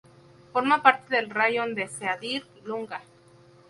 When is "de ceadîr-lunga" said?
1.75-3.01